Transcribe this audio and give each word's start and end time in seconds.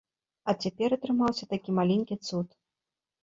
А 0.51 0.53
цяпер 0.65 0.95
атрымаўся 0.95 1.45
такі 1.53 1.75
маленькі 1.79 2.17
цуд. 2.29 2.47